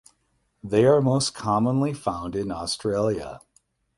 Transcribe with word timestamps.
They 0.63 0.85
are 0.85 0.99
most 0.99 1.35
commonly 1.35 1.93
found 1.93 2.35
in 2.35 2.51
Australia. 2.51 3.39